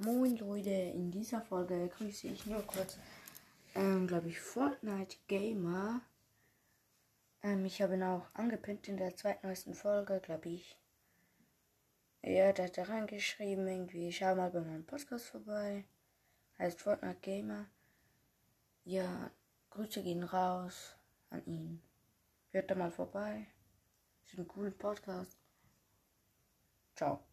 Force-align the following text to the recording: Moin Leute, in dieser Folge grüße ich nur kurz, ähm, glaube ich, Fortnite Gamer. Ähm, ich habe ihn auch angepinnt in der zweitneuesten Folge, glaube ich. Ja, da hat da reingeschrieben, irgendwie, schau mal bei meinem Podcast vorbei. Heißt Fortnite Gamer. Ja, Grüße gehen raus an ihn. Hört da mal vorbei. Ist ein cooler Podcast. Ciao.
Moin 0.00 0.36
Leute, 0.36 0.70
in 0.70 1.10
dieser 1.10 1.40
Folge 1.40 1.88
grüße 1.88 2.28
ich 2.28 2.46
nur 2.46 2.62
kurz, 2.62 2.96
ähm, 3.74 4.06
glaube 4.06 4.28
ich, 4.28 4.38
Fortnite 4.38 5.16
Gamer. 5.26 6.00
Ähm, 7.42 7.64
ich 7.64 7.82
habe 7.82 7.94
ihn 7.94 8.04
auch 8.04 8.24
angepinnt 8.32 8.86
in 8.86 8.96
der 8.96 9.16
zweitneuesten 9.16 9.74
Folge, 9.74 10.20
glaube 10.20 10.50
ich. 10.50 10.78
Ja, 12.22 12.52
da 12.52 12.62
hat 12.62 12.78
da 12.78 12.84
reingeschrieben, 12.84 13.66
irgendwie, 13.66 14.12
schau 14.12 14.36
mal 14.36 14.52
bei 14.52 14.60
meinem 14.60 14.86
Podcast 14.86 15.26
vorbei. 15.26 15.84
Heißt 16.60 16.80
Fortnite 16.80 17.18
Gamer. 17.20 17.66
Ja, 18.84 19.32
Grüße 19.70 20.04
gehen 20.04 20.22
raus 20.22 20.94
an 21.30 21.44
ihn. 21.44 21.82
Hört 22.52 22.70
da 22.70 22.76
mal 22.76 22.92
vorbei. 22.92 23.48
Ist 24.26 24.38
ein 24.38 24.46
cooler 24.46 24.70
Podcast. 24.70 25.36
Ciao. 26.94 27.27